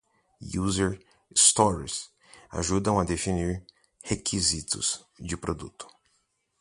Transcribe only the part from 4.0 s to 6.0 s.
requisitos de produto.